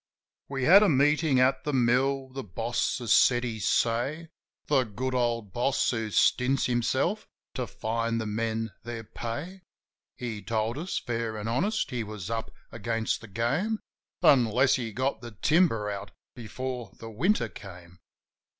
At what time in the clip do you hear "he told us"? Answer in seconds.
10.17-10.97